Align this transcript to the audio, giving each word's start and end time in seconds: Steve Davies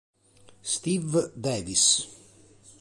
Steve 0.63 1.29
Davies 1.37 2.09